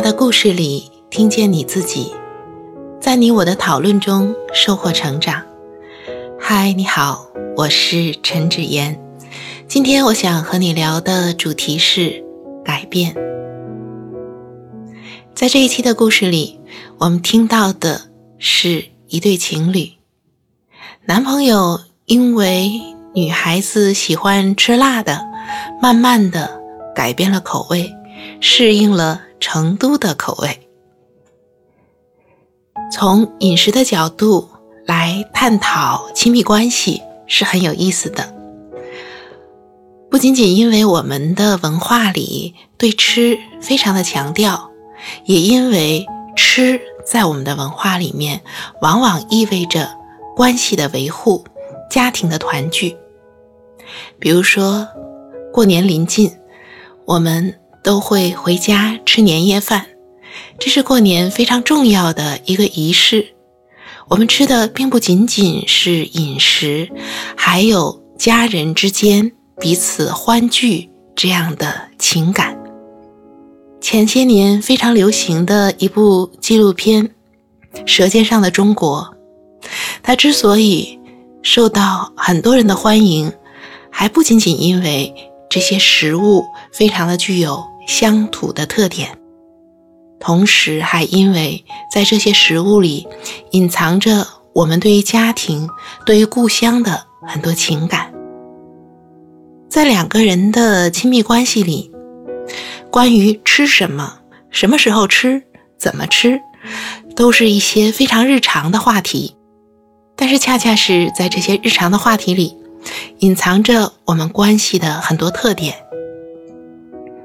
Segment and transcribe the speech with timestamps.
[0.00, 2.12] 的故事里听见你自己，
[3.00, 5.42] 在你我的讨论中收获成长。
[6.38, 7.26] 嗨，你好，
[7.56, 8.98] 我是陈芷妍。
[9.68, 12.24] 今天我想和你聊的主题是
[12.64, 13.14] 改变。
[15.34, 16.58] 在这一期的故事里，
[16.98, 18.08] 我们听到的
[18.38, 19.92] 是一对情侣，
[21.04, 22.80] 男朋友因为
[23.14, 25.20] 女孩子喜欢吃辣的，
[25.82, 26.58] 慢慢的
[26.94, 27.92] 改变了口味，
[28.40, 29.20] 适应了。
[29.40, 30.68] 成都的口味，
[32.92, 34.48] 从饮食的角度
[34.86, 38.36] 来探讨亲密关系是很有意思的。
[40.10, 44.70] 不仅仅因为我们的文化里对吃非常的强调，
[45.24, 48.42] 也因为吃在我们的文化里面
[48.82, 49.90] 往往意味着
[50.36, 51.44] 关系的维护、
[51.90, 52.96] 家庭的团聚。
[54.18, 54.86] 比如说，
[55.52, 56.30] 过年临近，
[57.06, 57.59] 我们。
[57.82, 59.86] 都会回家吃年夜饭，
[60.58, 63.34] 这是过年非常重要的一个仪式。
[64.08, 66.90] 我们吃的并不仅仅是饮食，
[67.36, 72.58] 还有家人之间彼此欢聚这样的情感。
[73.80, 77.08] 前些年非常流行的一部纪录片
[77.86, 79.14] 《舌尖上的中国》，
[80.02, 80.98] 它之所以
[81.42, 83.32] 受到很多人的欢迎，
[83.90, 85.14] 还不仅仅因为
[85.48, 87.69] 这些食物非常的具有。
[87.90, 89.18] 乡土的特点，
[90.20, 93.08] 同时还因为在这些食物里
[93.50, 95.68] 隐藏着我们对于家庭、
[96.06, 98.14] 对于故乡的很多情感。
[99.68, 101.90] 在两个人的亲密关系里，
[102.92, 105.42] 关于吃什么、什么时候吃、
[105.76, 106.40] 怎么吃，
[107.16, 109.34] 都是一些非常日常的话题。
[110.14, 112.56] 但是，恰恰是在这些日常的话题里，
[113.18, 115.74] 隐藏着我们关系的很多特点。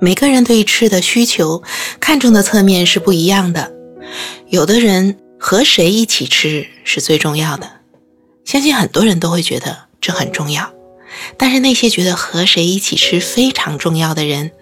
[0.00, 1.62] 每个人对吃的需求、
[1.98, 3.72] 看重的侧面是不一样的。
[4.48, 7.68] 有的人和谁一起吃是最重要的，
[8.44, 10.72] 相信很多人都会觉得这很重要。
[11.36, 14.52] 但是那些觉得和谁一起吃非常重要的人，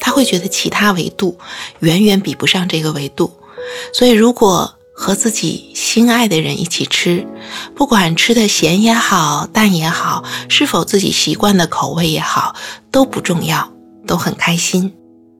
[0.00, 1.38] 他会觉得其他维度
[1.78, 3.32] 远远比不上这个维度。
[3.94, 7.24] 所以，如果和自己心爱的人一起吃，
[7.76, 12.56] 不管吃的咸也好、淡也好，是否自己习惯的口味也好，
[12.90, 13.72] 都不重要。
[14.10, 14.92] 都很开心，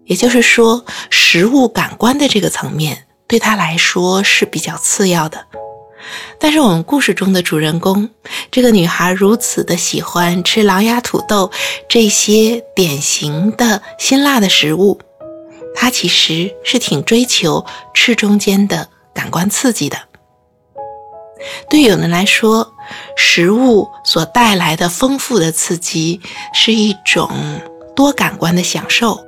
[0.04, 5.44] 也就是说，食物感官的这个层面对他来说是比较次要的。
[6.38, 8.08] 但是我们故事中的主人公，
[8.48, 11.50] 这个女孩如此的喜欢吃狼牙土豆
[11.88, 15.00] 这些典型的辛辣的食物，
[15.74, 19.98] 她其实是挺追求吃中间的感官刺激的。
[21.68, 22.72] 对有人来说，
[23.16, 26.20] 食物所带来的丰富的刺激
[26.54, 27.28] 是一种。
[27.94, 29.24] 多感官的享受，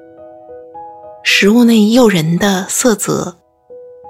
[1.25, 3.37] 食物那诱人的色泽，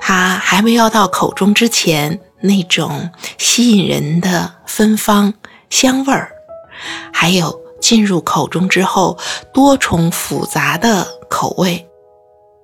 [0.01, 5.35] 它还没要到口中之前那种吸引人的芬芳
[5.71, 6.31] 香味儿，
[7.13, 9.19] 还有进入口中之后
[9.53, 11.87] 多重复杂的口味。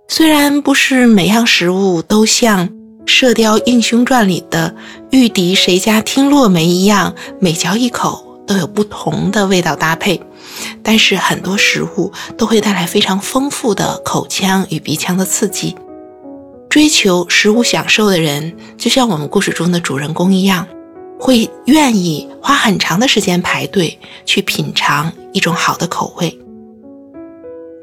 [0.09, 2.69] 虽然不是每样食物都像
[3.07, 4.75] 《射雕英雄传》里的
[5.11, 10.21] 玉笛谁家听落梅一样，每嚼一口都有不同的味道搭配。
[10.83, 15.77] 但是很多食物都会带来非常丰富的口腔与鼻腔的刺激。
[16.69, 20.67] 追求食物享受的人，就像我们故事中的主人公一样，
[21.19, 26.39] 会愿意花很长的时间排队去品尝一种好的口味。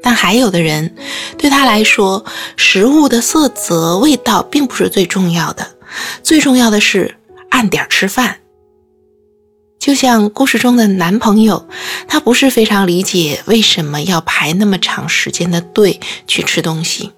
[0.02, 0.94] 但还有的人，
[1.36, 2.24] 对他来说，
[2.56, 5.66] 食物的色泽、味道并不是最重要的，
[6.22, 7.16] 最重要的是
[7.50, 8.36] 按点吃饭。
[9.86, 11.68] 就像故事中的男朋友，
[12.08, 17.12] 他不是非常理解为什么要排那么长时间的队去吃东西。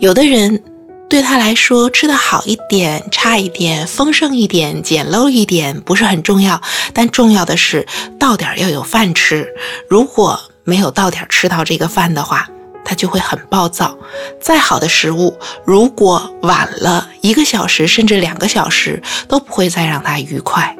[0.00, 0.64] 有的人
[1.08, 6.60] 对他来说，吃的好一点、差一点、丰盛一点、简陋一点不是很重要，
[6.92, 7.86] 但重要的是
[8.18, 9.46] 到点要有饭吃。
[9.88, 12.48] 如果没有到点吃到这个饭的话，
[12.84, 13.96] 他就会很暴躁。
[14.40, 20.74] 再好的食物，如果晚了一个小时甚至两个小时，都不会再让他愉快。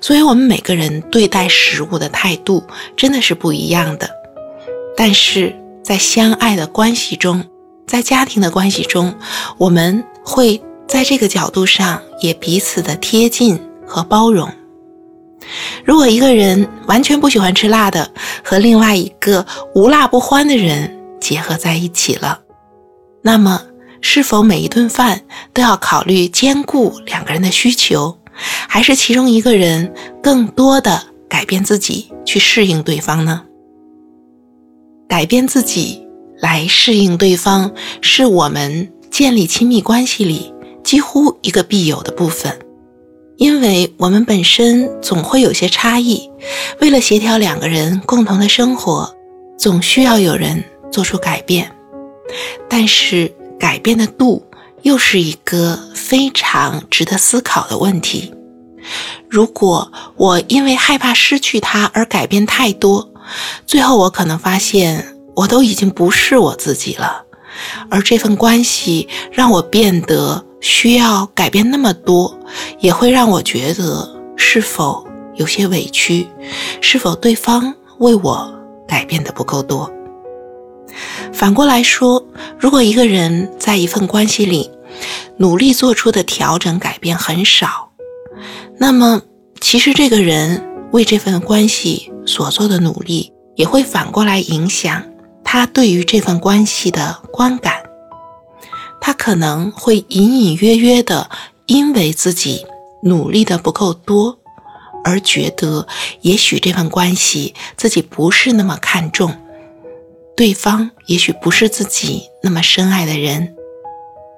[0.00, 2.64] 所以，我们每个人对待食物的态度
[2.96, 4.08] 真的是不一样的。
[4.96, 7.44] 但是在相爱的关系中，
[7.86, 9.14] 在家庭的关系中，
[9.56, 14.50] 我们会在这个角度上也彼此的贴近和包容。
[15.84, 18.10] 如果一个人完全不喜欢吃辣的，
[18.44, 22.40] 和另外一个无辣不欢的人结合在一起了，
[23.22, 23.62] 那么
[24.00, 25.22] 是否每一顿饭
[25.54, 28.17] 都要考虑兼顾两个人的需求？
[28.68, 29.92] 还是其中一个人
[30.22, 33.42] 更多的改变自己去适应对方呢？
[35.08, 36.06] 改变自己
[36.40, 40.52] 来适应对方，是我们建立亲密关系里
[40.84, 42.58] 几乎一个必有的部分。
[43.36, 46.28] 因为我们本身总会有些差异，
[46.80, 49.14] 为了协调两个人共同的生活，
[49.56, 51.70] 总需要有人做出改变。
[52.68, 54.44] 但是改变的度
[54.82, 58.32] 又是一个非常值得思考的问题。
[59.28, 63.10] 如果我因为害怕失去他而改变太多，
[63.66, 67.22] 最后我可能发现我都已经不是我自己了，
[67.90, 72.38] 而这份关系让我变得需要改变那么多，
[72.80, 76.26] 也会让我觉得是否有些委屈，
[76.80, 78.54] 是否对方为我
[78.86, 79.90] 改变的不够多。
[81.38, 82.26] 反过来说，
[82.58, 84.68] 如果一个人在一份关系里
[85.36, 87.92] 努力做出的调整改变很少，
[88.76, 89.22] 那么
[89.60, 95.00] 其实这个人为这份关系所做的努力，也会反过来影响
[95.44, 97.84] 他对于这份关系的观感。
[99.00, 101.30] 他可能会隐隐约约的
[101.66, 102.66] 因为自己
[103.04, 104.36] 努力的不够多，
[105.04, 105.86] 而觉得
[106.22, 109.32] 也许这份关系自己不是那么看重。
[110.38, 113.56] 对方也许不是自己那么深爱的人，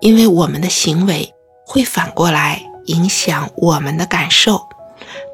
[0.00, 1.34] 因为我们的行为
[1.66, 4.62] 会反过来影响我们的感受，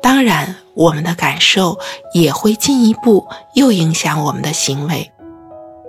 [0.03, 1.79] 当然，我们的感受
[2.13, 5.13] 也会进一步又影响我们的行为。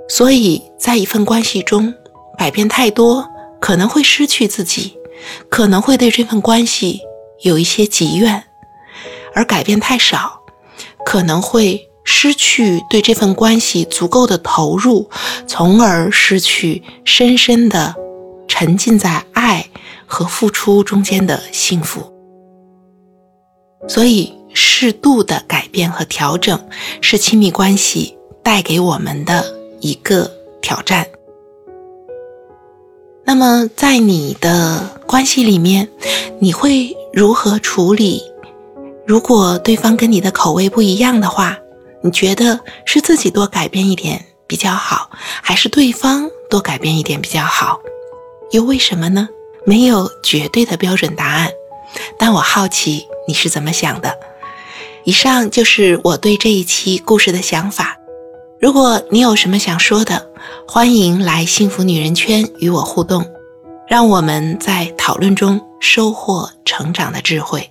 [0.07, 1.91] 所以在一份关系中，
[2.38, 3.27] 改变太多
[3.59, 4.95] 可能会失去自己，
[5.50, 7.01] 可能会对这份关系
[7.39, 8.44] 有一些积怨；
[9.33, 10.39] 而改变太少，
[11.03, 11.87] 可能会。
[12.09, 15.09] 失去对这份关系足够的投入，
[15.45, 17.94] 从而失去深深的
[18.48, 19.68] 沉浸在爱
[20.06, 22.09] 和付出中间的幸福。
[23.89, 26.57] 所以，适度的改变和调整
[27.01, 29.45] 是亲密关系带给我们的
[29.81, 30.31] 一个
[30.62, 31.06] 挑战。
[33.25, 35.89] 那么，在你的关系里面，
[36.39, 38.24] 你会如何处理？
[39.06, 41.57] 如果对方跟你的口味不一样的话？
[42.03, 45.09] 你觉得是自己多改变一点比较好，
[45.41, 47.79] 还是对方多改变一点比较好？
[48.51, 49.27] 又为什么呢？
[49.65, 51.49] 没有绝对的标准答案，
[52.17, 54.17] 但我好奇你是怎么想的。
[55.03, 57.97] 以上就是我对这一期故事的想法。
[58.61, 60.29] 如果你有什么想说的，
[60.67, 63.25] 欢迎来幸福女人圈与我互动，
[63.88, 67.69] 让我们在讨论中收获成长的智慧。